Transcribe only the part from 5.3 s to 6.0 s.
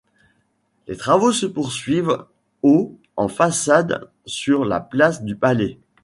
Palais.